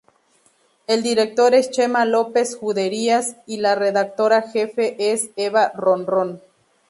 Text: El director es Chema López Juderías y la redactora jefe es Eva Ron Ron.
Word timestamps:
El 0.87 1.03
director 1.03 1.53
es 1.53 1.69
Chema 1.69 2.05
López 2.05 2.55
Juderías 2.57 3.35
y 3.45 3.57
la 3.57 3.75
redactora 3.75 4.41
jefe 4.41 4.95
es 5.11 5.29
Eva 5.35 5.71
Ron 5.75 6.07
Ron. 6.07 6.41